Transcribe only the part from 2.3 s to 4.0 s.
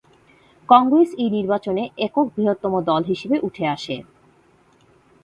বৃহত্তম দল হিসেবে উঠে আসে।